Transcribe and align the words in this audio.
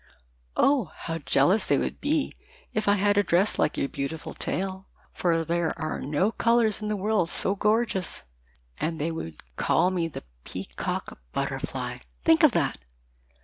"Oh, 0.57 0.85
how 0.95 1.19
jealous 1.19 1.67
they 1.67 1.77
would 1.77 2.01
be 2.01 2.33
if 2.73 2.87
I 2.87 2.95
had 2.95 3.19
a 3.19 3.23
dress 3.23 3.59
like 3.59 3.77
your 3.77 3.87
beautiful 3.87 4.33
tail, 4.33 4.87
for 5.13 5.45
there 5.45 5.79
are 5.79 6.01
no 6.01 6.31
colors 6.31 6.81
in 6.81 6.87
the 6.87 6.95
world 6.95 7.29
so 7.29 7.53
gorgeous, 7.53 8.23
and 8.79 8.97
they 8.97 9.11
would 9.11 9.43
call 9.57 9.91
me 9.91 10.07
the 10.07 10.23
Peacock 10.43 11.19
Butterfly! 11.33 11.99
Think 12.23 12.41
of 12.41 12.53
that! 12.53 12.79